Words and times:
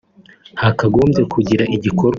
hakagombye 0.61 1.21
kugira 1.33 1.63
igikorwa 1.75 2.09